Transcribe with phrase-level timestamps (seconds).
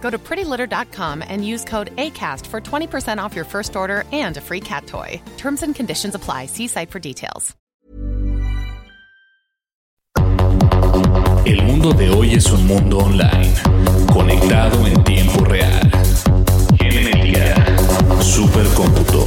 [0.00, 4.40] Go to prettylitter.com and use code ACAST for 20% off your first order and a
[4.40, 5.20] free cat toy.
[5.36, 6.46] Terms and conditions apply.
[6.46, 7.54] See site for details.
[11.48, 13.54] El mundo de hoy es un mundo online,
[14.12, 15.90] conectado en tiempo real.
[16.78, 17.54] Genética,
[18.20, 19.26] supercómputo,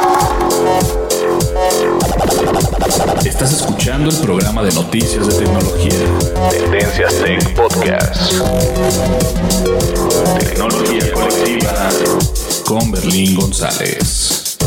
[3.01, 5.91] Estás escuchando el programa de noticias de tecnología.
[6.51, 8.33] Tendencias Tech Podcast.
[10.39, 11.89] Tecnología colectiva
[12.63, 14.57] con Berlín González.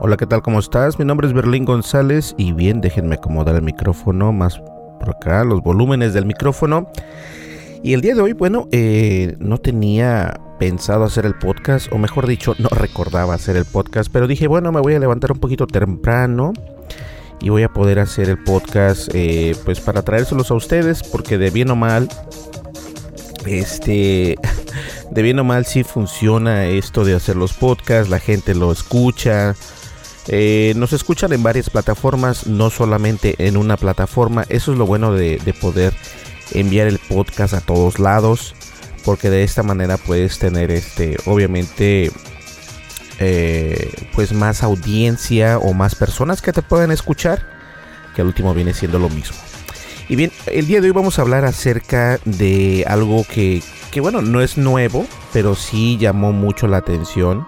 [0.00, 0.42] Hola, ¿qué tal?
[0.42, 0.98] ¿Cómo estás?
[0.98, 4.60] Mi nombre es Berlín González y bien, déjenme acomodar el micrófono más
[5.00, 6.90] por acá, los volúmenes del micrófono.
[7.82, 12.26] Y el día de hoy, bueno, eh, no tenía pensado hacer el podcast, o mejor
[12.26, 15.66] dicho, no recordaba hacer el podcast, pero dije, bueno, me voy a levantar un poquito
[15.66, 16.52] temprano
[17.40, 21.50] y voy a poder hacer el podcast, eh, pues para traérselos a ustedes, porque de
[21.50, 22.08] bien o mal,
[23.46, 24.36] este,
[25.10, 29.54] de bien o mal sí funciona esto de hacer los podcasts, la gente lo escucha.
[30.26, 34.46] Eh, nos escuchan en varias plataformas, no solamente en una plataforma.
[34.48, 35.92] Eso es lo bueno de, de poder
[36.52, 38.54] enviar el podcast a todos lados
[39.04, 42.10] porque de esta manera puedes tener este obviamente
[43.18, 47.46] eh, pues más audiencia o más personas que te puedan escuchar
[48.14, 49.36] que al último viene siendo lo mismo.
[50.08, 54.22] Y bien el día de hoy vamos a hablar acerca de algo que, que bueno
[54.22, 57.46] no es nuevo pero sí llamó mucho la atención.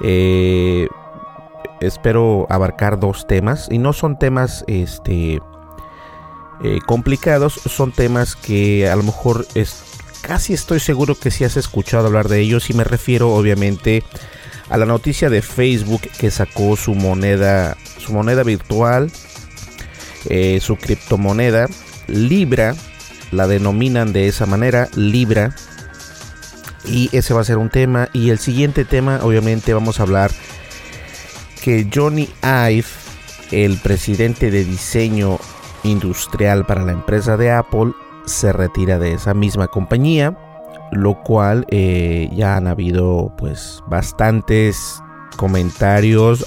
[0.00, 0.88] Eh,
[1.80, 5.40] espero abarcar dos temas y no son temas este
[6.62, 9.46] eh, complicados son temas que a lo mejor
[10.28, 14.04] casi estoy seguro que si has escuchado hablar de ellos y me refiero obviamente
[14.70, 19.10] a la noticia de Facebook que sacó su moneda su moneda virtual
[20.28, 21.66] eh, su criptomoneda
[22.06, 22.76] Libra
[23.32, 25.54] la denominan de esa manera Libra
[26.84, 28.08] y ese va a ser un tema.
[28.12, 30.30] Y el siguiente tema obviamente vamos a hablar
[31.62, 32.86] que Johnny Ive
[33.50, 35.38] el presidente de diseño
[35.84, 37.92] industrial para la empresa de Apple
[38.28, 40.36] se retira de esa misma compañía,
[40.92, 45.02] lo cual eh, ya han habido pues bastantes
[45.36, 46.44] comentarios,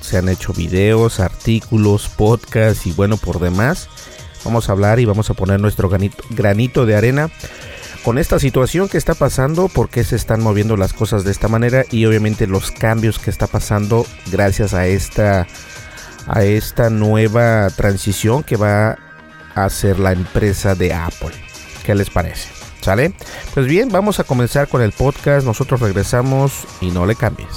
[0.00, 3.88] se han hecho videos, artículos, podcasts y bueno por demás.
[4.44, 7.30] Vamos a hablar y vamos a poner nuestro granito, granito de arena
[8.04, 11.48] con esta situación que está pasando, por qué se están moviendo las cosas de esta
[11.48, 15.46] manera y obviamente los cambios que está pasando gracias a esta
[16.26, 18.98] a esta nueva transición que va
[19.54, 21.32] a hacer la empresa de Apple.
[21.84, 22.48] ¿Qué les parece?
[22.80, 23.12] ¿Sale?
[23.54, 25.46] Pues bien, vamos a comenzar con el podcast.
[25.46, 27.48] Nosotros regresamos y no le cambies.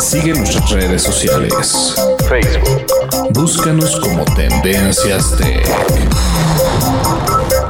[0.00, 1.94] Sigue nuestras redes sociales.
[2.28, 2.86] Facebook.
[3.30, 5.66] Búscanos como Tendencias Tech.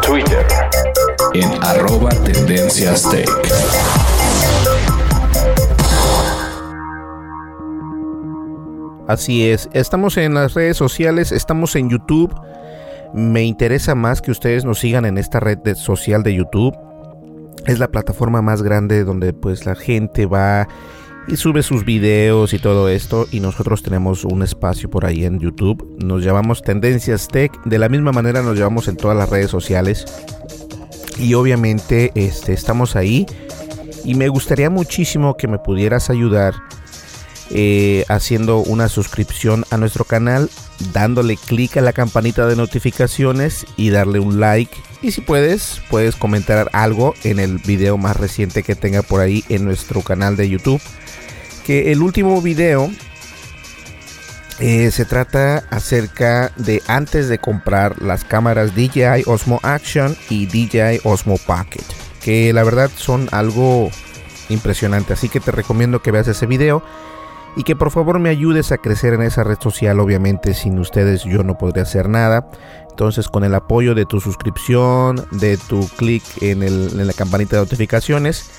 [0.00, 0.46] Twitter.
[1.34, 3.28] En arroba Tendencias Tech.
[9.12, 12.34] Así es, estamos en las redes sociales, estamos en YouTube.
[13.12, 16.74] Me interesa más que ustedes nos sigan en esta red social de YouTube.
[17.66, 20.66] Es la plataforma más grande donde pues la gente va
[21.28, 25.40] y sube sus videos y todo esto y nosotros tenemos un espacio por ahí en
[25.40, 25.94] YouTube.
[26.02, 30.06] Nos llamamos Tendencias Tech, de la misma manera nos llevamos en todas las redes sociales
[31.18, 33.26] y obviamente este, estamos ahí
[34.04, 36.54] y me gustaría muchísimo que me pudieras ayudar
[37.50, 40.50] eh, haciendo una suscripción a nuestro canal,
[40.92, 44.74] dándole clic a la campanita de notificaciones y darle un like.
[45.02, 49.44] Y si puedes, puedes comentar algo en el video más reciente que tenga por ahí
[49.48, 50.80] en nuestro canal de YouTube.
[51.66, 52.90] Que el último video
[54.58, 61.00] eh, se trata acerca de antes de comprar las cámaras DJI Osmo Action y DJI
[61.04, 61.84] Osmo Pocket.
[62.22, 63.90] Que la verdad son algo
[64.48, 65.12] impresionante.
[65.12, 66.82] Así que te recomiendo que veas ese video
[67.56, 70.00] y que por favor me ayudes a crecer en esa red social.
[70.00, 72.48] Obviamente sin ustedes yo no podría hacer nada.
[72.90, 77.62] Entonces con el apoyo de tu suscripción, de tu clic en, en, la campanita de
[77.62, 78.50] notificaciones,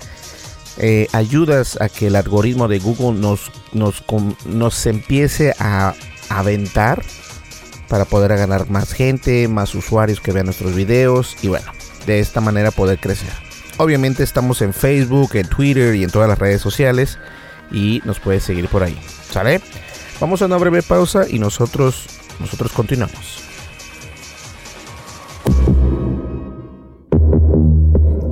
[0.77, 4.03] eh, ayudas a que el algoritmo de Google nos, nos,
[4.45, 5.93] nos empiece a
[6.29, 7.03] aventar
[7.89, 11.71] para poder ganar más gente, más usuarios que vean nuestros videos y bueno,
[12.07, 13.31] de esta manera poder crecer.
[13.77, 17.19] Obviamente estamos en Facebook, en Twitter y en todas las redes sociales
[17.73, 18.97] y nos puedes seguir por ahí.
[19.29, 19.59] ¿Sale?
[20.21, 22.05] Vamos a una breve pausa y nosotros,
[22.39, 23.43] nosotros continuamos.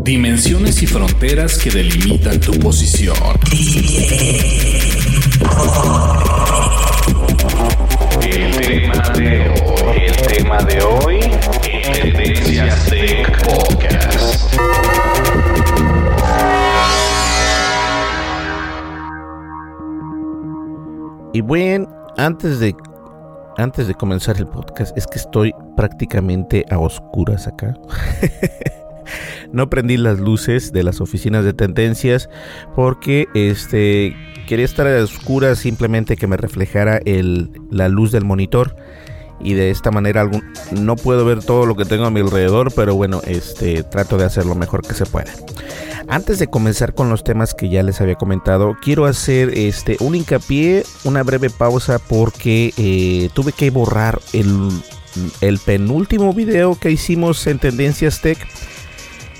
[0.03, 3.15] Dimensiones y fronteras que delimitan tu posición.
[8.21, 11.19] El tema de hoy, el tema de hoy,
[11.93, 15.00] Tendencias Tech Podcast.
[21.41, 22.75] Bueno, antes de
[23.57, 27.77] antes de comenzar el podcast, es que estoy prácticamente a oscuras acá.
[29.51, 32.29] no prendí las luces de las oficinas de tendencias
[32.75, 34.15] porque este
[34.47, 38.75] quería estar a oscuras simplemente que me reflejara el, la luz del monitor
[39.43, 42.71] y de esta manera algún, no puedo ver todo lo que tengo a mi alrededor,
[42.73, 45.31] pero bueno, este trato de hacer lo mejor que se pueda.
[46.07, 50.15] Antes de comenzar con los temas que ya les había comentado, quiero hacer este un
[50.15, 54.71] hincapié, una breve pausa porque eh, tuve que borrar el,
[55.41, 58.37] el penúltimo video que hicimos en Tendencias Tech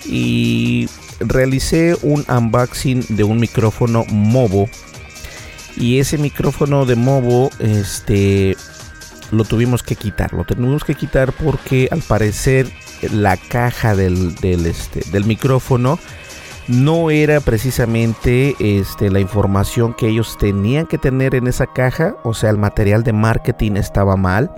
[0.05, 0.87] y
[1.19, 4.69] realicé un unboxing de un micrófono Movo
[5.77, 8.55] y ese micrófono de Movo este
[9.31, 12.67] lo tuvimos que quitar lo tuvimos que quitar porque al parecer
[13.11, 15.99] la caja del, del, este, del micrófono
[16.67, 22.33] no era precisamente este, la información que ellos tenían que tener en esa caja, o
[22.33, 24.51] sea, el material de marketing estaba mal.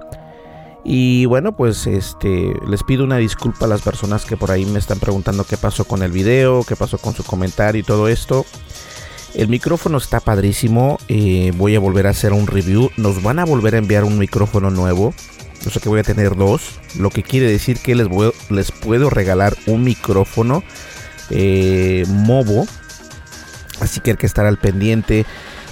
[0.84, 4.80] Y bueno, pues este les pido una disculpa a las personas que por ahí me
[4.80, 8.46] están preguntando qué pasó con el video, qué pasó con su comentario y todo esto.
[9.36, 11.00] El micrófono está padrísimo.
[11.08, 12.92] Eh, voy a volver a hacer un review.
[12.98, 15.14] Nos van a volver a enviar un micrófono nuevo.
[15.66, 16.80] O sea que voy a tener dos.
[16.98, 20.64] Lo que quiere decir que les, voy, les puedo regalar un micrófono
[21.30, 22.68] eh, Movo.
[23.80, 25.26] Así que hay que estar al pendiente.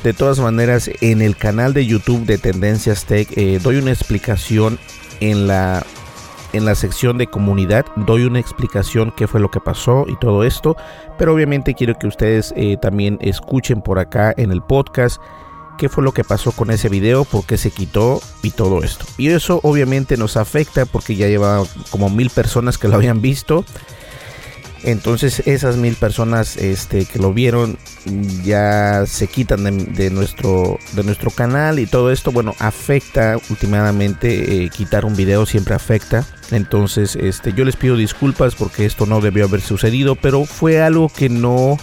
[0.03, 4.79] De todas maneras, en el canal de YouTube de Tendencias Tech eh, doy una explicación
[5.19, 5.85] en la
[6.53, 10.43] en la sección de comunidad doy una explicación qué fue lo que pasó y todo
[10.43, 10.75] esto,
[11.17, 15.21] pero obviamente quiero que ustedes eh, también escuchen por acá en el podcast
[15.77, 19.05] qué fue lo que pasó con ese video, por qué se quitó y todo esto.
[19.17, 23.65] Y eso obviamente nos afecta porque ya lleva como mil personas que lo habían visto
[24.83, 27.77] entonces esas mil personas este, que lo vieron
[28.43, 34.69] ya se quitan de, nuestro, de nuestro canal y todo esto, bueno, afecta últimamente, eh,
[34.69, 36.25] quitar un video siempre afecta.
[36.49, 41.09] Entonces este, yo les pido disculpas porque esto no debió haber sucedido, pero fue algo
[41.09, 41.77] que no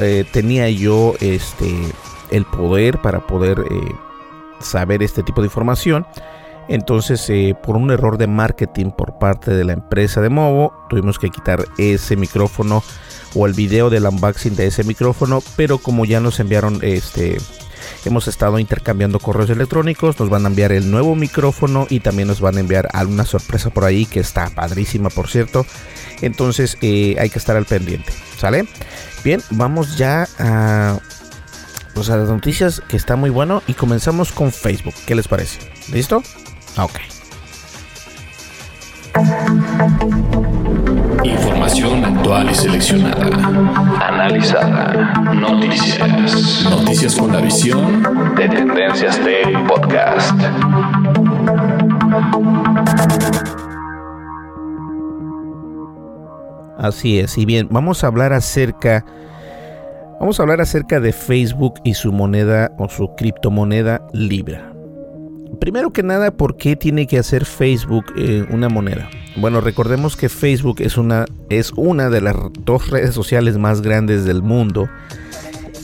[0.00, 1.72] eh, tenía yo este,
[2.30, 3.94] el poder para poder eh,
[4.60, 6.06] saber este tipo de información.
[6.68, 11.18] Entonces, eh, por un error de marketing por parte de la empresa de Movo, tuvimos
[11.18, 12.82] que quitar ese micrófono
[13.34, 17.38] o el video del unboxing de ese micrófono, pero como ya nos enviaron este
[18.04, 22.40] hemos estado intercambiando correos electrónicos, nos van a enviar el nuevo micrófono y también nos
[22.40, 25.66] van a enviar alguna sorpresa por ahí que está padrísima, por cierto.
[26.20, 28.66] Entonces eh, hay que estar al pendiente, ¿sale?
[29.22, 30.26] Bien, vamos ya
[31.94, 34.94] pues a las noticias que está muy bueno y comenzamos con Facebook.
[35.06, 35.58] ¿Qué les parece?
[35.92, 36.22] ¿Listo?
[36.78, 37.00] Ok.
[41.24, 43.26] Información actual y seleccionada.
[44.06, 45.14] Analizada.
[45.34, 46.66] Noticias.
[46.70, 48.02] Noticias con la visión
[48.36, 50.38] de Tendencias Tech Podcast.
[56.78, 57.38] Así es.
[57.38, 59.04] Y bien, vamos a hablar acerca
[60.18, 64.75] Vamos a hablar acerca de Facebook y su moneda o su criptomoneda Libra.
[65.60, 69.08] Primero que nada, ¿por qué tiene que hacer Facebook eh, una moneda?
[69.36, 74.24] Bueno, recordemos que Facebook es una, es una de las dos redes sociales más grandes
[74.24, 74.88] del mundo.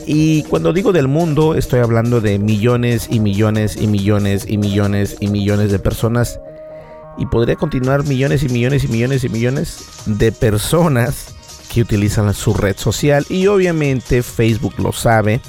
[0.06, 5.16] Y cuando digo del mundo, estoy hablando de millones y millones y millones y millones
[5.20, 6.40] y millones de personas.
[7.18, 11.34] Y podría continuar millones y millones y millones y millones de personas
[11.72, 15.40] que utilizan su red social y obviamente Facebook lo sabe.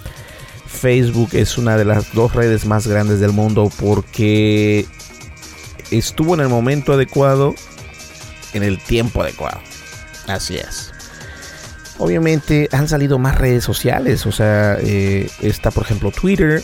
[0.74, 4.86] Facebook es una de las dos redes más grandes del mundo porque
[5.92, 7.56] estuvo en el momento adecuado,
[8.54, 9.60] en el tiempo adecuado.
[10.28, 10.92] Así es.
[12.00, 16.64] Obviamente han salido más redes sociales, o sea, eh, está por ejemplo Twitter,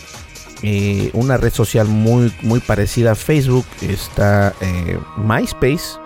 [0.64, 6.00] eh, una red social muy, muy parecida a Facebook, está eh, MySpace.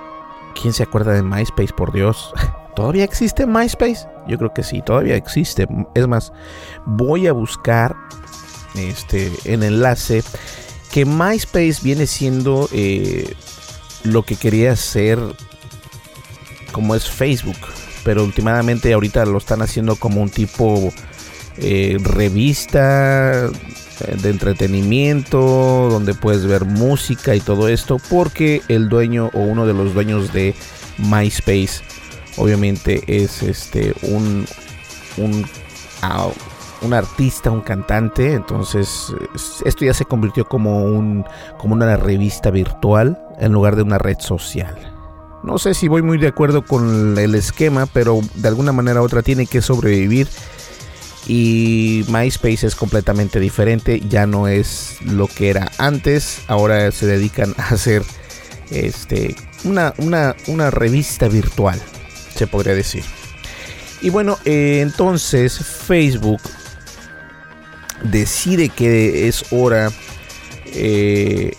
[0.59, 2.31] ¿Quién se acuerda de MySpace, por Dios?
[2.75, 4.12] ¿Todavía existe MySpace?
[4.27, 5.67] Yo creo que sí, todavía existe.
[5.93, 6.31] Es más,
[6.85, 7.95] voy a buscar
[8.75, 10.23] este, el enlace
[10.91, 13.33] que MySpace viene siendo eh,
[14.03, 15.19] lo que quería ser
[16.71, 17.57] como es Facebook.
[18.03, 20.91] Pero últimamente ahorita lo están haciendo como un tipo
[21.57, 23.49] eh, revista
[24.21, 25.37] de entretenimiento
[25.89, 30.33] donde puedes ver música y todo esto porque el dueño o uno de los dueños
[30.33, 30.55] de
[30.97, 31.83] MySpace
[32.37, 34.45] obviamente es este un,
[35.17, 35.45] un,
[36.81, 39.13] un artista, un cantante, entonces
[39.65, 41.25] esto ya se convirtió como, un,
[41.57, 44.75] como una revista virtual en lugar de una red social.
[45.43, 49.05] No sé si voy muy de acuerdo con el esquema, pero de alguna manera u
[49.05, 50.27] otra tiene que sobrevivir.
[51.25, 57.55] Y MySpace es completamente diferente, ya no es lo que era antes, ahora se dedican
[57.57, 58.03] a hacer
[58.71, 61.81] este, una, una, una revista virtual
[62.35, 63.03] se podría decir.
[64.01, 66.41] Y bueno, eh, entonces Facebook
[68.03, 69.89] decide que es hora
[70.65, 71.53] eh,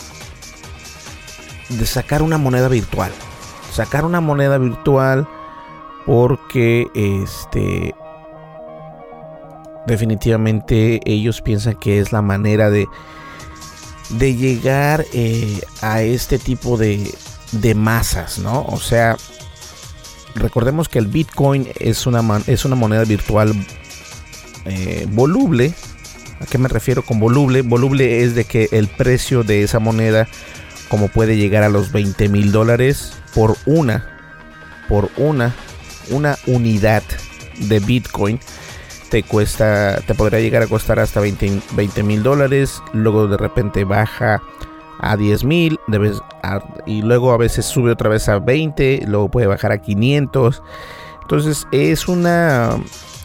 [1.68, 3.10] de sacar una moneda virtual.
[3.72, 5.26] Sacar una moneda virtual
[6.06, 7.94] porque este
[9.86, 12.86] definitivamente ellos piensan que es la manera de
[14.10, 17.10] de llegar eh, a este tipo de,
[17.52, 18.64] de masas, ¿no?
[18.66, 19.16] O sea,
[20.34, 23.54] recordemos que el Bitcoin es una, es una moneda virtual
[24.64, 25.72] eh, voluble.
[26.40, 27.62] ¿A qué me refiero con voluble?
[27.62, 30.28] Voluble es de que el precio de esa moneda,
[30.88, 34.06] como puede llegar a los 20 mil dólares por una,
[34.88, 35.54] por una,
[36.10, 37.02] una unidad
[37.58, 38.40] de Bitcoin,
[39.10, 42.82] te cuesta, te podría llegar a costar hasta 20 mil dólares.
[42.92, 44.42] Luego de repente baja
[44.98, 45.78] a 10 mil
[46.86, 50.62] y luego a veces sube otra vez a 20, luego puede bajar a 500.
[51.22, 52.70] Entonces es una,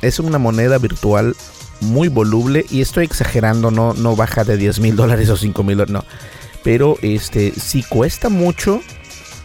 [0.01, 1.35] es una moneda virtual
[1.81, 5.83] muy voluble y estoy exagerando, no, no baja de 10 mil dólares o 5 mil,
[5.89, 6.03] no.
[6.63, 8.81] Pero este, si cuesta mucho,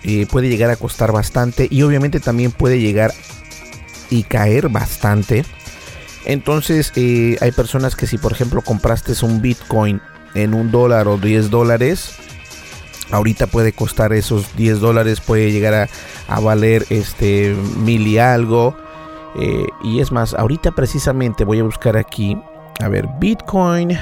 [0.02, 3.12] eh, puede llegar a costar bastante y obviamente también puede llegar
[4.10, 5.44] y caer bastante.
[6.24, 10.00] Entonces eh, hay personas que si por ejemplo compraste un Bitcoin
[10.34, 12.16] en un dólar o 10 dólares.
[13.10, 15.88] Ahorita puede costar esos 10 dólares, puede llegar
[16.28, 18.76] a, valer este mil y algo.
[19.38, 22.36] Eh, y es más, ahorita precisamente voy a buscar aquí,
[22.80, 23.98] a ver, Bitcoin.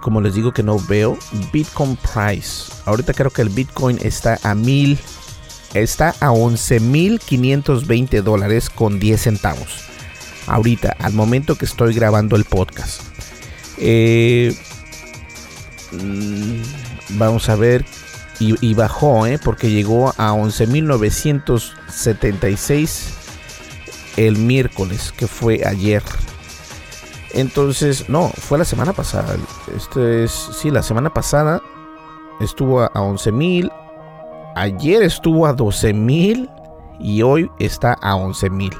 [0.00, 1.16] Como les digo que no veo,
[1.52, 2.72] Bitcoin Price.
[2.86, 4.98] Ahorita creo que el Bitcoin está a mil,
[5.74, 9.84] está a 11.520 dólares con 10 centavos.
[10.48, 13.11] Ahorita, al momento que estoy grabando el podcast.
[13.78, 14.54] Eh,
[15.92, 16.60] mm,
[17.18, 17.86] vamos a ver.
[18.40, 23.12] Y, bajó, eh, porque llegó a 11.976
[24.16, 26.02] el miércoles, que fue ayer.
[27.34, 29.36] Entonces, no, fue la semana pasada.
[29.76, 31.62] Esto es, sí, la semana pasada
[32.40, 33.70] estuvo a, a 11.000.
[34.56, 36.50] Ayer estuvo a 12.000
[36.98, 38.76] y hoy está a 11.000.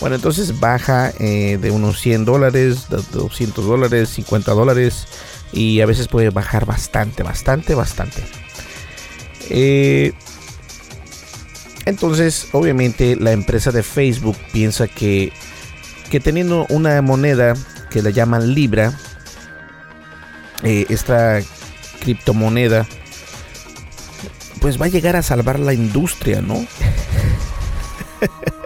[0.00, 5.06] Bueno, entonces baja eh, de unos 100 dólares, 200 dólares, 50 dólares
[5.52, 8.22] y a veces puede bajar bastante, bastante, bastante.
[9.50, 10.12] Eh,
[11.84, 15.32] entonces, obviamente, la empresa de Facebook piensa que,
[16.10, 17.54] que teniendo una moneda
[17.90, 18.98] que la llaman Libra,
[20.62, 21.40] eh, esta
[22.00, 22.86] criptomoneda,
[24.60, 26.64] pues va a llegar a salvar la industria, ¿no?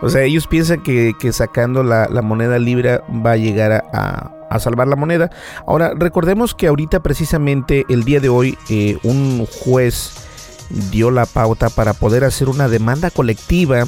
[0.00, 4.96] O sea, ellos piensan que, sacando la, moneda libra va a llegar a, salvar la
[4.96, 5.30] moneda.
[5.66, 10.12] Ahora, recordemos que ahorita precisamente el día de hoy eh, un juez
[10.90, 13.84] dio la pauta para poder hacer una demanda colectiva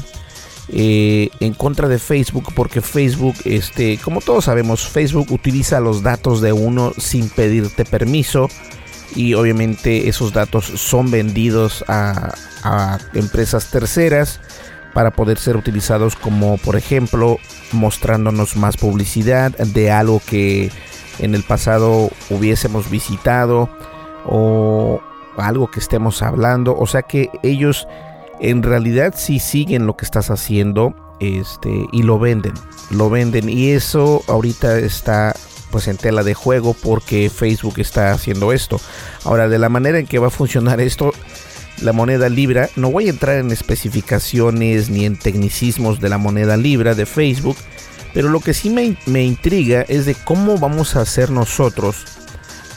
[0.69, 6.41] eh, en contra de Facebook porque Facebook, este, como todos sabemos, Facebook utiliza los datos
[6.41, 8.49] de uno sin pedirte permiso
[9.17, 14.41] y obviamente esos datos son vendidos a, a empresas terceras
[14.95, 17.39] para poder ser utilizados como por ejemplo
[17.73, 20.71] mostrándonos más publicidad de algo que
[21.19, 23.69] en el pasado hubiésemos visitado
[24.27, 25.01] o
[25.37, 26.77] algo que estemos hablando.
[26.77, 27.87] O sea que ellos
[28.41, 32.55] en realidad sí siguen lo que estás haciendo este, y lo venden.
[32.91, 35.35] Lo venden y eso ahorita está
[35.71, 38.81] pues en tela de juego porque Facebook está haciendo esto.
[39.25, 41.13] Ahora de la manera en que va a funcionar esto
[41.83, 42.69] la moneda Libra.
[42.77, 47.57] No voy a entrar en especificaciones ni en tecnicismos de la moneda Libra de Facebook,
[48.13, 52.05] pero lo que sí me, intriga es de cómo vamos a hacer nosotros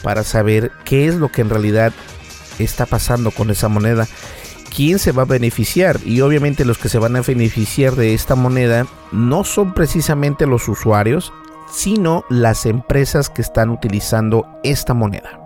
[0.02, 1.92] para saber qué es lo que en realidad
[2.58, 4.06] está pasando con esa moneda.
[4.74, 6.00] ¿Quién se va a beneficiar?
[6.04, 10.68] Y obviamente los que se van a beneficiar de esta moneda no son precisamente los
[10.68, 11.32] usuarios,
[11.72, 15.43] sino las empresas que están utilizando esta moneda.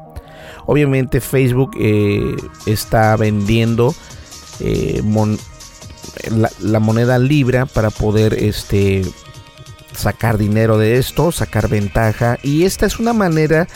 [0.70, 3.94] Obviamente Facebook eh, está vendiendo
[4.60, 5.02] eh,
[6.60, 9.02] la, moneda Libra para poder este,
[9.94, 12.38] sacar dinero de esto, sacar ventaja.
[12.42, 13.66] Y esta es una manera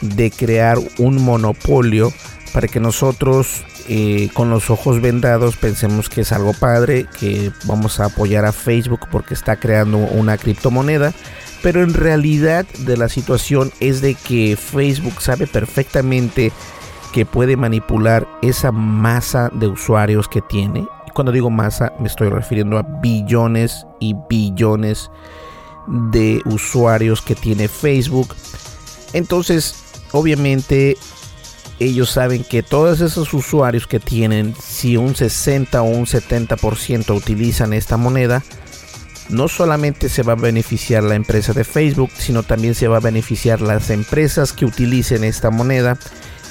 [0.00, 2.10] de crear un monopolio
[2.54, 8.00] para que nosotros eh, con los ojos vendados pensemos que es algo padre, que vamos
[8.00, 11.12] a apoyar a Facebook porque está creando una criptomoneda
[11.62, 16.52] pero en realidad de la situación es de que Facebook sabe perfectamente
[17.12, 20.86] que puede manipular esa masa de usuarios que tiene.
[21.14, 25.10] Cuando digo masa me estoy refiriendo a billones y billones
[25.86, 28.34] de usuarios que tiene Facebook.
[29.12, 29.74] Entonces,
[30.12, 30.96] obviamente
[31.80, 37.72] ellos saben que todos esos usuarios que tienen, si un 60 o un 70% utilizan
[37.72, 38.44] esta moneda,
[39.30, 43.00] no solamente se va a beneficiar la empresa de Facebook, sino también se va a
[43.00, 45.96] beneficiar las empresas que utilicen esta moneda.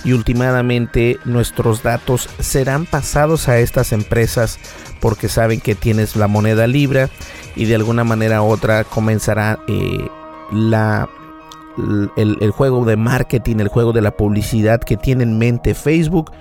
[0.05, 4.57] Y últimamente nuestros datos serán pasados a estas empresas
[5.01, 7.09] porque saben que tienes la moneda Libra
[7.55, 10.07] y de alguna manera u otra comenzará eh,
[10.53, 11.09] la,
[12.15, 16.31] el juego de marketing, el juego de la publicidad que tiene en mente Facebook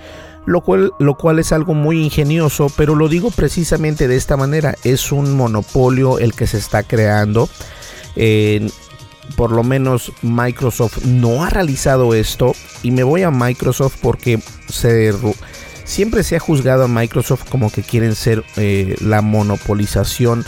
[0.48, 4.74] lo cual, lo cual es algo muy ingenioso, pero lo digo precisamente de esta manera,
[4.82, 7.48] es un monopolio el que se está creando.
[9.36, 15.12] por lo menos Microsoft no ha realizado esto y me voy a Microsoft porque se,
[15.84, 20.46] siempre se ha juzgado a Microsoft como que quieren ser eh, la monopolización,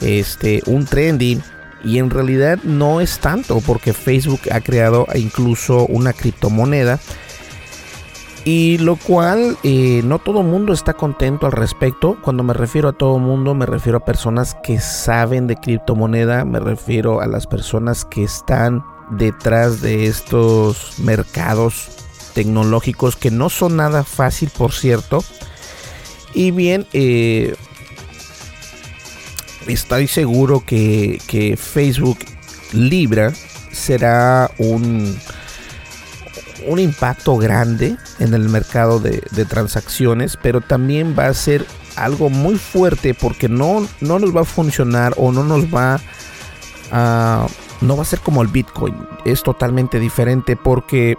[0.00, 1.40] este, un trending
[1.84, 6.98] y en realidad no es tanto porque Facebook ha creado incluso una criptomoneda
[8.48, 12.16] y lo cual eh, no todo mundo está contento al respecto.
[12.22, 16.58] Cuando me refiero a todo mundo, me refiero a personas que saben de criptomoneda, me
[16.58, 21.90] refiero a las personas que están detrás de estos mercados
[22.32, 25.22] tecnológicos que no son nada fácil, por cierto.
[26.32, 27.54] Y bien, eh,
[29.66, 32.20] estoy seguro que, que Facebook
[32.72, 33.30] Libra
[33.72, 35.18] será un
[36.68, 41.64] un impacto grande en el mercado de, transacciones, pero también va a ser
[41.96, 46.00] algo muy fuerte porque no, no nos va a funcionar o no nos va
[46.92, 47.46] a...
[47.80, 51.16] No va a ser como el Bitcoin, es totalmente diferente porque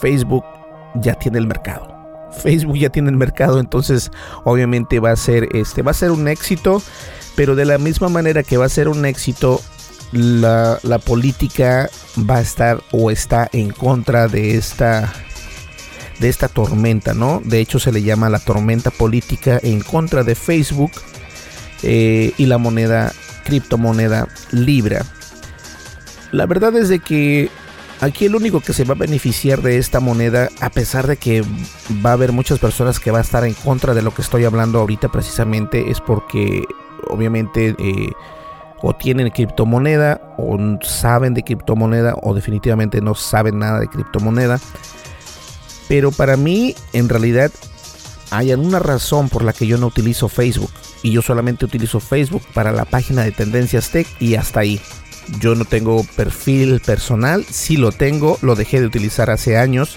[0.00, 0.44] Facebook
[0.94, 1.94] ya tiene el mercado.
[2.42, 4.10] Facebook ya tiene el mercado, entonces
[4.44, 6.82] obviamente va a ser este va a ser un éxito,
[7.36, 9.60] pero de la misma manera que va a ser un éxito
[10.12, 15.12] la, política va a estar o está en contra de esta
[16.18, 17.40] de esta tormenta, ¿no?
[17.44, 20.90] De hecho se le llama la tormenta política en contra de Facebook
[21.82, 23.12] eh, y la moneda
[23.44, 25.04] criptomoneda Libra.
[26.32, 27.50] La verdad es de que
[28.00, 31.42] aquí el único que se va a beneficiar de esta moneda, a pesar de que
[32.04, 34.44] va a haber muchas personas que va a estar en contra de lo que estoy
[34.44, 36.64] hablando ahorita precisamente, es porque
[37.08, 38.10] obviamente eh,
[38.82, 44.60] o tienen criptomoneda o saben de criptomoneda o definitivamente no saben nada de criptomoneda.
[45.88, 47.50] Pero para mí en realidad
[48.30, 50.70] hay alguna razón por la que yo no utilizo Facebook
[51.02, 54.80] y yo solamente utilizo Facebook para la página de Tendencias Tech y hasta ahí.
[55.40, 59.96] Yo no tengo perfil personal, si lo tengo, lo dejé de utilizar hace años.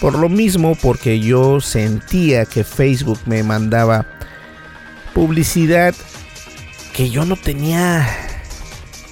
[0.00, 4.06] Por lo mismo, porque yo sentía que Facebook me mandaba
[5.14, 5.94] publicidad
[6.94, 8.06] que yo no tenía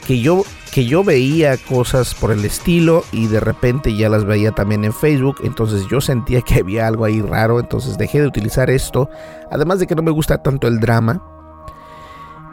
[0.07, 4.53] que yo que yo veía cosas por el estilo y de repente ya las veía
[4.53, 8.71] también en Facebook, entonces yo sentía que había algo ahí raro, entonces dejé de utilizar
[8.71, 9.11] esto,
[9.51, 11.25] además de que no me gusta tanto el drama.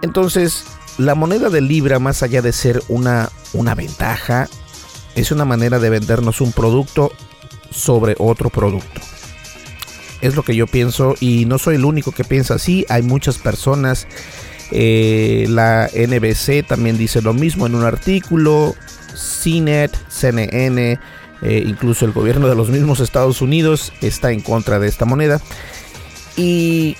[0.02, 0.66] Entonces,
[0.98, 4.48] la moneda de Libra, más allá de ser una, una ventaja,
[5.16, 7.12] es una manera de vendernos un producto
[7.70, 9.02] sobre otro producto.
[10.22, 12.86] Es lo que yo pienso y no soy el único que piensa así.
[12.90, 14.08] Hay muchas personas.
[14.71, 18.75] Eh, la NBC también dice lo mismo en un artículo.
[19.15, 20.99] CNET, CNN,
[21.41, 25.41] eh, incluso el gobierno de los mismos Estados Unidos está en contra de esta moneda.
[26.36, 26.95] Y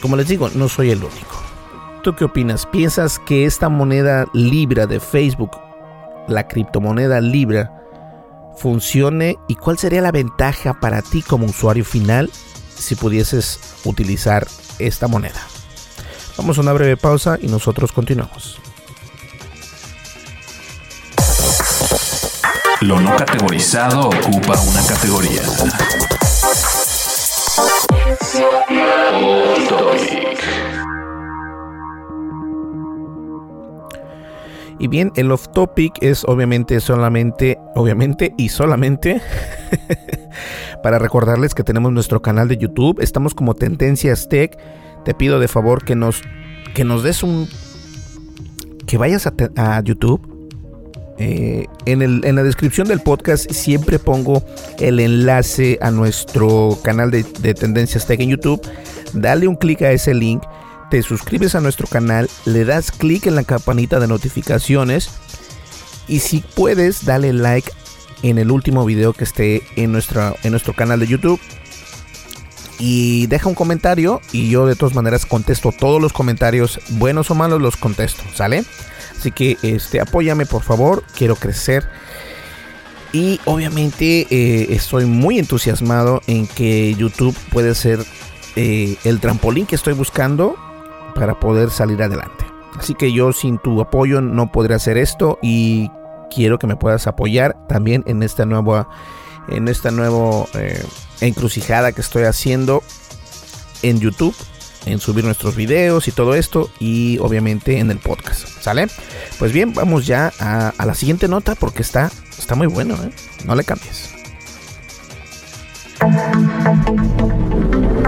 [0.00, 1.42] como les digo, no soy el único.
[2.02, 2.66] ¿Tú qué opinas?
[2.66, 5.52] ¿Piensas que esta moneda Libra de Facebook,
[6.28, 7.72] la criptomoneda Libra,
[8.56, 12.30] funcione y cuál sería la ventaja para ti como usuario final
[12.76, 14.46] si pudieses utilizar
[14.78, 15.40] esta moneda?
[16.36, 18.58] Vamos a una breve pausa y nosotros continuamos.
[22.80, 25.40] Lo no categorizado ocupa una categoría.
[34.78, 39.22] Y bien, el off topic es obviamente solamente, obviamente y solamente
[40.82, 43.00] para recordarles que tenemos nuestro canal de YouTube.
[43.00, 44.58] Estamos como Tendencias Tech.
[45.04, 46.22] Te pido de favor que nos,
[46.74, 47.48] que nos des un,
[48.86, 50.34] que vayas a YouTube
[51.18, 54.44] eh, en, la descripción del podcast siempre pongo
[54.80, 57.22] el enlace a nuestro canal de,
[57.54, 58.60] Tendencias Tech en YouTube.
[59.12, 60.42] Dale un clic a ese link,
[60.90, 65.10] te suscribes a nuestro canal, le das clic en la campanita de notificaciones
[66.08, 67.70] y si puedes, dale like
[68.22, 71.40] en el último video que esté en, nuestra, en nuestro canal de YouTube.
[72.78, 77.34] Y deja un comentario y yo de todas maneras contesto todos los comentarios, buenos o
[77.34, 78.64] malos, los contesto, ¿sale?
[79.16, 81.88] Así que este, apóyame por favor, quiero crecer.
[83.12, 88.04] Y obviamente eh, estoy muy entusiasmado en que YouTube puede ser
[88.56, 90.56] eh, el trampolín que estoy buscando
[91.14, 92.44] para poder salir adelante.
[92.76, 95.90] Así que yo sin tu apoyo no podré hacer esto y
[96.34, 98.88] quiero que me puedas apoyar también en esta nueva,
[99.48, 100.84] en esta nueva eh,
[101.20, 102.82] encrucijada que estoy haciendo
[103.82, 104.34] en YouTube
[104.86, 108.46] en subir nuestros videos y todo esto y obviamente en el podcast.
[108.60, 108.86] ¿Sale?
[109.38, 113.10] Pues bien, vamos ya a, la siguiente nota porque está, está muy bueno, ¿eh?
[113.44, 114.10] No le cambies.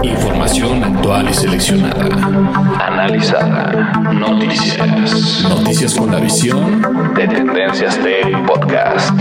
[0.03, 2.05] Información actual y seleccionada.
[2.85, 3.93] Analizada.
[4.13, 5.43] Noticias.
[5.43, 9.13] Noticias con la visión de Tendencias Tech Podcast.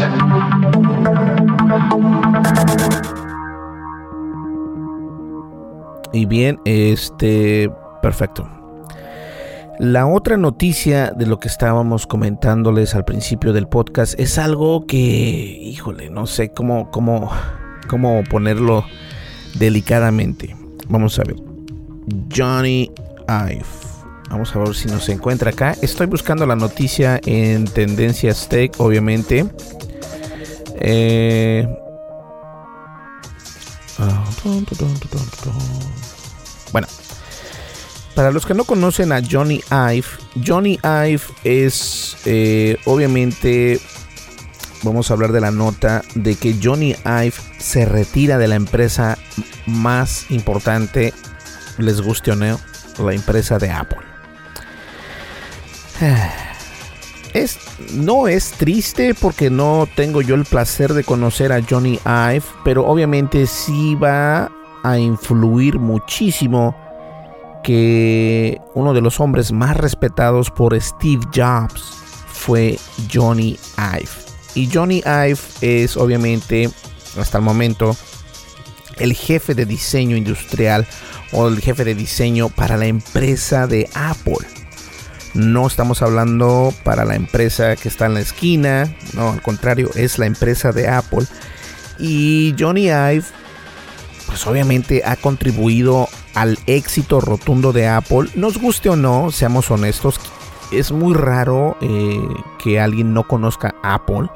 [6.13, 7.71] Y bien, este,
[8.03, 8.49] perfecto.
[9.79, 14.97] La otra noticia de lo que estábamos comentándoles al principio del podcast es algo que,
[14.97, 17.31] híjole, no sé cómo, cómo,
[17.87, 18.85] cómo ponerlo
[19.59, 20.57] delicadamente.
[20.89, 21.37] Vamos a ver.
[22.35, 22.91] Johnny
[23.29, 23.67] Ive.
[24.31, 25.77] Vamos a ver si nos encuentra acá.
[25.83, 29.45] Estoy buscando la noticia en Tendencias Tech, obviamente.
[30.79, 31.67] Eh,
[33.99, 34.25] ah,
[36.73, 36.87] bueno,
[38.15, 40.07] para los que no conocen a Johnny Ive,
[40.45, 43.81] Johnny Ive es eh, obviamente,
[44.83, 49.19] vamos a hablar de la nota de que Johnny Ive se retira de la empresa
[49.67, 51.15] más importante,
[51.79, 52.61] les guste o no,
[52.99, 53.99] la empresa de Apple.
[57.93, 62.87] No es triste porque no tengo yo el placer de conocer a Johnny Ive, pero
[62.87, 64.51] obviamente sí va
[64.83, 66.75] a influir muchísimo
[67.63, 71.83] que uno de los hombres más respetados por Steve Jobs
[72.29, 72.79] fue
[73.13, 74.09] Johnny Ive.
[74.55, 76.71] Y Johnny Ive es obviamente
[77.19, 77.97] hasta el momento
[78.99, 80.87] el jefe de diseño industrial
[81.33, 84.66] o el jefe de diseño para la empresa de Apple.
[85.37, 90.19] No estamos hablando para la empresa que está en la esquina, no, al contrario, es
[90.19, 91.27] la empresa de Apple.
[91.99, 93.25] Y Johnny Ive
[94.27, 98.29] pues obviamente ha contribuido al éxito rotundo de Apple.
[98.35, 100.21] Nos guste o no, seamos honestos,
[100.73, 102.21] es muy raro eh,
[102.59, 104.29] que alguien no conozca Apple.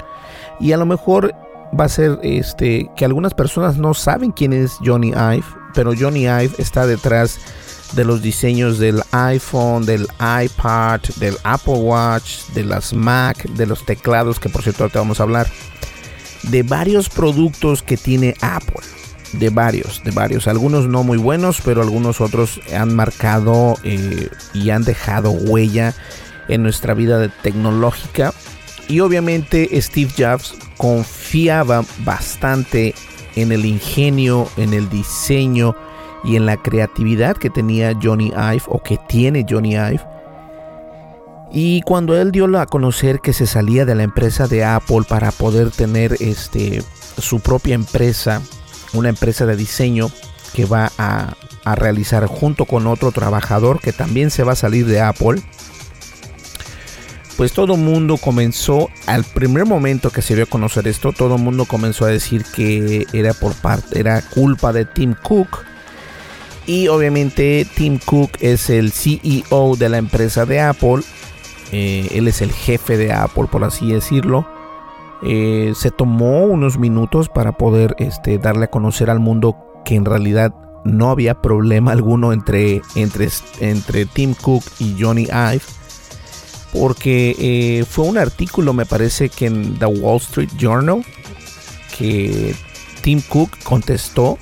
[0.59, 1.33] Y a lo mejor
[1.77, 6.23] va a ser este que algunas personas no saben quién es Johnny Ive, pero Johnny
[6.23, 7.39] Ive está detrás
[7.93, 13.85] de los diseños del iPhone, del iPad, del Apple Watch, de las Mac, de los
[13.85, 15.47] teclados, que por cierto ahorita vamos a hablar,
[16.43, 18.81] de varios productos que tiene Apple
[19.33, 20.47] de varios, de varios.
[20.47, 25.93] Algunos no muy buenos, pero algunos otros han marcado eh, y han dejado huella
[26.47, 28.33] en nuestra vida tecnológica.
[28.87, 32.93] Y obviamente Steve Jobs confiaba bastante
[33.35, 35.75] en el ingenio, en el diseño
[36.23, 40.01] y en la creatividad que tenía Johnny Ive o que tiene Johnny Ive.
[41.51, 45.31] Y cuando él dio a conocer que se salía de la empresa de Apple para
[45.31, 46.81] poder tener este,
[47.17, 48.41] su propia empresa,
[48.93, 50.09] una empresa de diseño
[50.53, 51.33] que va a,
[51.65, 55.41] a realizar junto con otro trabajador que también se va a salir de Apple,
[57.41, 61.37] pues todo el mundo comenzó, al primer momento que se dio a conocer esto, todo
[61.37, 65.65] el mundo comenzó a decir que era por parte, era culpa de Tim Cook.
[66.71, 71.01] Y obviamente Tim Cook es el CEO de la empresa de Apple.
[71.73, 74.47] Eh, él es el jefe de Apple, por así decirlo.
[75.21, 80.05] Eh, se tomó unos minutos para poder este, darle a conocer al mundo que en
[80.05, 80.55] realidad
[80.85, 83.27] no había problema alguno entre, entre,
[83.59, 85.63] entre Tim Cook y Johnny Ive
[86.71, 91.03] porque eh, fue un artículo, me parece que en The Wall Street Journal,
[91.97, 92.55] que
[93.01, 94.37] Tim Cook contestó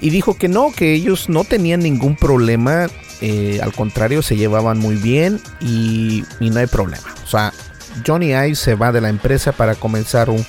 [0.00, 2.86] y dijo que no, que ellos no tenían ningún problema,
[3.20, 7.14] eh, al contrario, se llevaban muy bien y, no hay problema.
[7.24, 7.52] O sea,
[8.06, 10.44] Johnny Ive se va de la empresa para comenzar un,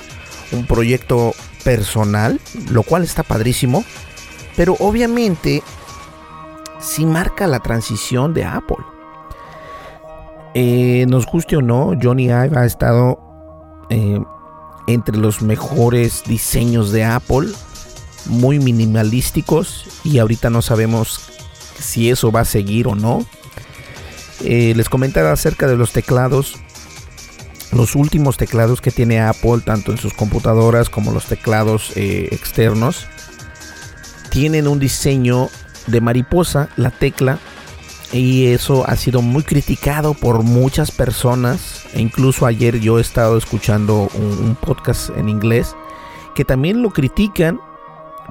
[0.51, 1.33] un proyecto
[1.63, 2.39] personal,
[2.71, 3.83] lo cual está padrísimo,
[4.55, 5.63] pero obviamente
[6.79, 8.77] sí marca la transición de Apple.
[10.53, 13.19] Eh, nos guste o no, Johnny Ive ha estado
[13.89, 14.19] eh,
[14.87, 17.49] entre los mejores diseños de Apple,
[18.29, 21.21] muy minimalísticos y ahorita no sabemos
[21.79, 23.25] si eso va a seguir o no.
[24.43, 26.55] Eh, les comentaba acerca de los teclados.
[27.71, 33.05] Los últimos teclados que tiene Apple, tanto en sus computadoras como los teclados externos,
[34.31, 35.49] tienen un diseño
[35.87, 37.39] de mariposa, la tecla
[38.11, 41.85] y eso ha sido muy criticado por muchas personas.
[41.93, 45.75] E incluso ayer yo he estado escuchando un, podcast en inglés
[46.35, 47.59] que también lo critican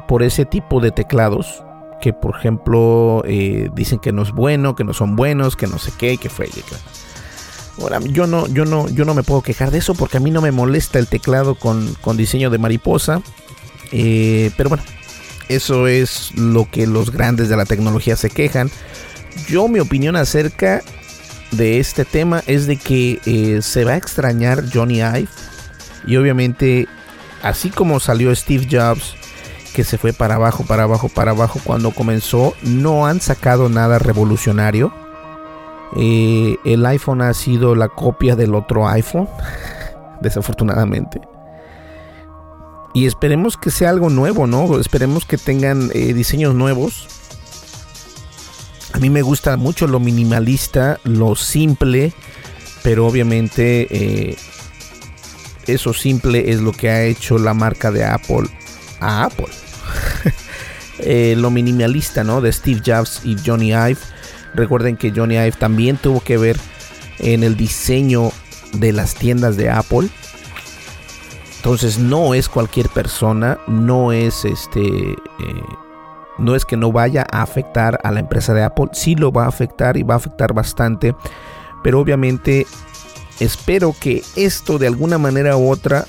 [0.07, 1.63] por ese tipo de teclados.
[2.01, 5.79] Que por ejemplo eh, dicen que no es bueno, que no son buenos, que no
[5.79, 6.49] sé qué, que fue.
[7.81, 10.31] Ahora, yo no, yo no, yo no me puedo quejar de eso porque a mí
[10.31, 13.21] no me molesta el teclado con, diseño de mariposa.
[13.91, 14.85] Eh, pero bueno,
[15.49, 18.71] eso es lo que los grandes de la tecnología se quejan
[19.47, 20.83] yo mi opinión acerca
[21.53, 25.29] de este tema es de que eh, se va a extrañar Johnny Ive
[26.07, 26.89] y obviamente
[27.43, 29.15] así como salió Steve Jobs
[29.73, 33.99] que se fue para abajo, para abajo, para abajo cuando comenzó, no han sacado nada
[33.99, 34.93] revolucionario.
[35.97, 39.29] Eh, el iPhone ha sido la copia del otro iPhone,
[40.21, 41.21] desafortunadamente.
[42.95, 44.79] Y esperemos que sea algo nuevo, ¿no?
[44.79, 47.09] Esperemos que tengan eh, diseños nuevos
[48.93, 52.13] a mí me gusta mucho lo minimalista, lo simple,
[52.83, 54.37] pero obviamente eh,
[55.67, 58.49] eso simple es lo que ha hecho la marca de Apple
[59.01, 59.49] a Apple.
[61.01, 62.41] Eh, lo minimalista, ¿no?
[62.41, 63.99] De Steve Jobs y Johnny Ive.
[64.55, 66.57] Recuerden que Johnny Ive también tuvo que ver
[67.21, 68.33] en el diseño
[68.73, 70.09] de las tiendas de Apple.
[71.59, 74.81] Entonces no es cualquier persona, no es este...
[74.81, 75.17] Eh,
[76.39, 79.45] no es que no vaya a afectar a la empresa de Apple, sí lo va
[79.45, 81.15] a afectar y va a afectar bastante,
[81.83, 82.65] pero obviamente
[83.41, 86.07] espero que esto de alguna manera u otra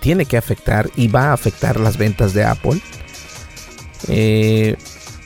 [0.00, 2.80] tiene que afectar y va a afectar las ventas de Apple.
[4.08, 4.76] Eh,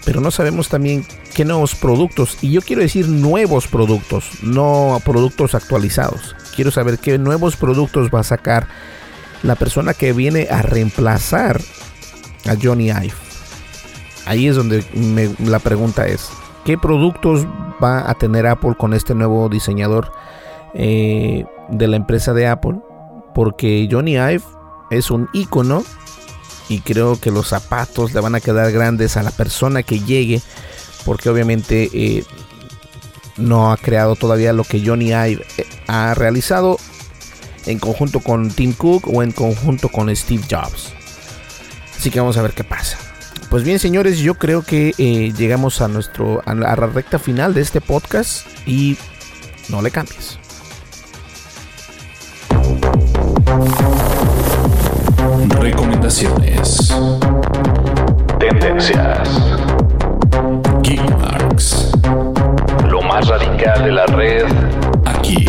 [0.05, 5.55] pero no sabemos también qué nuevos productos, y yo quiero decir nuevos productos, no productos
[5.55, 6.35] actualizados.
[6.55, 8.69] Quiero saber qué nuevos productos va a sacar
[9.43, 11.61] la persona que viene a reemplazar
[12.49, 13.13] a Johnny Ive.
[14.25, 14.85] Ahí es donde
[15.45, 16.29] la pregunta es,
[16.65, 17.47] ¿qué productos
[17.83, 20.13] va a tener Apple con este nuevo diseñador
[20.73, 22.77] eh, de la empresa de Apple?
[23.37, 24.41] Porque Johnny Ive
[24.89, 25.85] es un icono
[26.71, 30.41] y creo que los zapatos le van a quedar grandes a la persona que llegue
[31.05, 32.25] porque obviamente eh,
[33.37, 36.79] no ha creado todavía lo que Johnny Ive eh, ha realizado
[37.67, 40.95] en conjunto con Tim Cook o en conjunto con Steve Jobs.
[41.95, 42.97] Así que vamos a ver qué pasa.
[43.51, 47.61] Pues bien, señores, yo creo que eh, llegamos a nuestro a la recta final de
[47.61, 48.97] este podcast y
[49.69, 50.39] no le cambies.
[55.67, 56.95] Recomendaciones.
[58.39, 59.29] Tendencias.
[60.85, 61.91] Geekmarks.
[62.89, 64.45] Lo más radical de la red
[65.05, 65.45] aquí.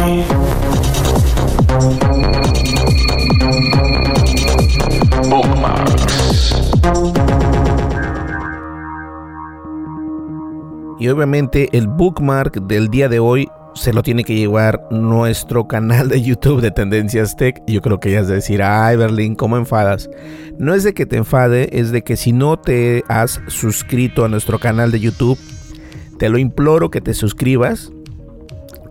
[11.00, 16.10] Y obviamente el bookmark del día de hoy se lo tiene que llevar nuestro canal
[16.10, 17.62] de YouTube de Tendencias Tech.
[17.68, 20.10] Yo creo que ya es decir, ay Berlín, ¿cómo enfadas?
[20.58, 24.30] No es de que te enfade, es de que si no te has suscrito a
[24.30, 25.40] nuestro canal de YouTube,
[26.18, 27.92] te lo imploro que te suscribas.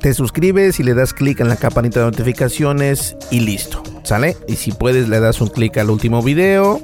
[0.01, 4.37] Te suscribes y le das clic en la campanita de notificaciones y listo, ¿sale?
[4.47, 6.81] Y si puedes le das un clic al último video,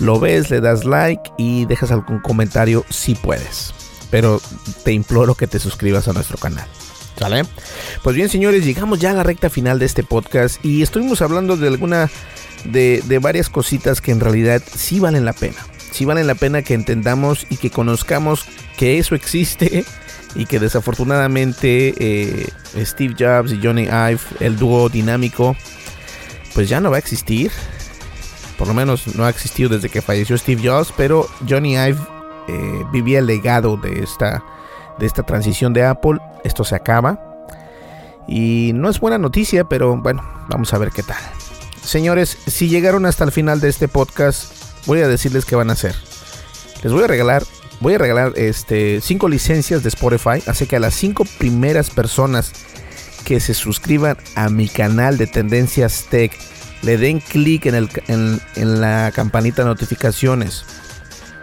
[0.00, 3.72] lo ves, le das like y dejas algún comentario si puedes.
[4.10, 4.40] Pero
[4.82, 6.66] te imploro que te suscribas a nuestro canal.
[8.02, 11.56] Pues bien, señores, llegamos ya a la recta final de este podcast y estuvimos hablando
[11.56, 12.10] de alguna
[12.64, 15.58] de, de varias cositas que en realidad sí valen la pena
[15.90, 18.44] si vale la pena que entendamos y que conozcamos
[18.76, 19.84] que eso existe
[20.34, 25.56] y que desafortunadamente eh, Steve Jobs y Johnny Ive, el dúo dinámico,
[26.54, 27.50] pues ya no va a existir.
[28.56, 31.98] Por lo menos no ha existido desde que falleció Steve Jobs, pero Johnny Ive
[32.48, 34.44] eh, vivía el legado de esta,
[35.00, 36.18] de esta transición de Apple.
[36.44, 37.18] Esto se acaba.
[38.28, 41.18] Y no es buena noticia, pero bueno, vamos a ver qué tal.
[41.82, 44.52] Señores, si llegaron hasta el final de este podcast,
[44.86, 45.94] voy a decirles qué van a hacer.
[46.82, 47.42] Les voy a regalar,
[47.80, 52.52] voy a regalar este cinco licencias de Spotify, así que a las cinco primeras personas
[53.24, 56.36] que se suscriban a mi canal de Tendencias Tech,
[56.82, 60.64] le den clic en, en, la campanita de notificaciones.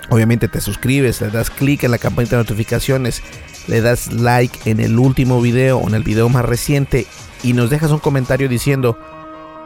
[0.10, 3.22] Obviamente te suscribes, le das clic en la campanita de notificaciones,
[3.68, 7.06] le das like en el último video o en el video más reciente
[7.44, 8.98] y nos dejas un comentario diciendo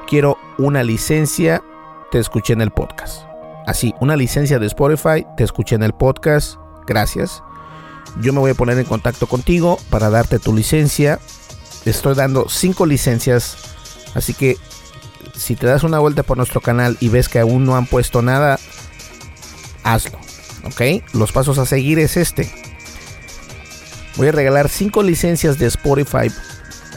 [0.07, 1.63] quiero una licencia,
[2.11, 3.23] te escuché en el podcast.
[3.67, 6.55] Así, una licencia de Spotify, te escuché en el podcast,
[6.87, 7.43] gracias.
[8.19, 11.19] Yo me voy a poner en contacto contigo para darte tu licencia.
[11.85, 13.57] Estoy dando cinco licencias,
[14.15, 14.57] así que
[15.35, 18.21] si te das una vuelta por nuestro canal y ves que aún no han puesto
[18.21, 18.59] nada,
[19.83, 20.19] hazlo.
[20.63, 21.03] ¿Ok?
[21.13, 22.51] Los pasos a seguir es este.
[24.17, 26.31] Voy a regalar cinco licencias de Spotify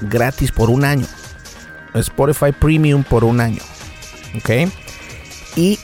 [0.03, 1.07] gratis por un año.
[1.95, 3.63] Spotify Premium por un año.
[4.37, 4.71] ¿Ok?
[5.57, 5.79] Y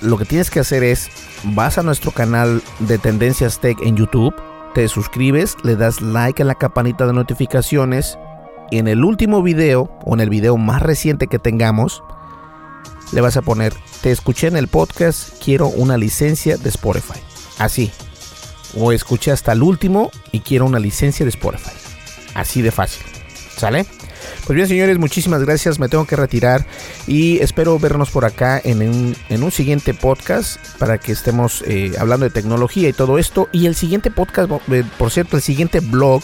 [0.00, 1.08] lo que tienes que hacer es,
[1.44, 4.34] vas a nuestro canal de Tendencias Tech en YouTube,
[4.74, 8.18] te suscribes, le das like a la campanita de notificaciones.
[8.70, 12.02] Y en el último video, o en el video más reciente que tengamos,
[13.12, 17.20] le vas a poner, te escuché en el podcast, quiero una licencia de Spotify.
[17.58, 17.90] Así.
[18.76, 21.72] O escuché hasta el último y quiero una licencia de Spotify.
[22.34, 23.04] Así de fácil.
[23.56, 23.86] ¿Sale?
[24.46, 25.78] Pues bien, señores, muchísimas gracias.
[25.78, 26.66] Me tengo que retirar
[27.06, 32.30] y espero vernos por acá en un, siguiente podcast para que estemos eh, hablando de
[32.30, 33.48] tecnología y todo esto.
[33.52, 36.22] Y el siguiente podcast, eh, por cierto, el siguiente blog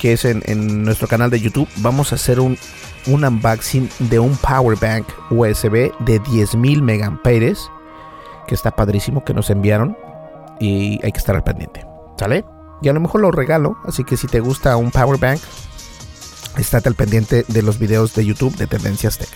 [0.00, 2.58] que es en, nuestro canal de YouTube, vamos a hacer un,
[3.06, 7.70] un unboxing de un power bank USB de 10.000 megamperes
[8.46, 9.96] que está padrísimo que nos enviaron
[10.58, 11.84] y hay que estar al pendiente.
[12.18, 12.44] ¿Sale?
[12.82, 15.40] Y a lo mejor lo regalo, así que si te gusta un power bank,
[16.56, 19.28] estate al pendiente de los videos de YouTube de Tendencias Tech.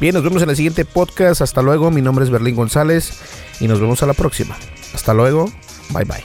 [0.00, 1.40] Bien, nos vemos en el siguiente podcast.
[1.40, 1.90] Hasta luego.
[1.90, 3.20] Mi nombre es Berlín González
[3.60, 4.56] y nos vemos a la próxima.
[4.94, 5.50] Hasta luego.
[5.90, 6.24] Bye bye.